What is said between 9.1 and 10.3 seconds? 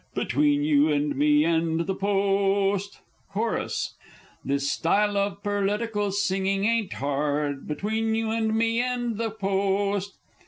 the Post!